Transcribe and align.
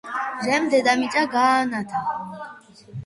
მზემ 0.37 0.65
დედამიწა 0.71 1.23
გაანათა. 1.35 2.03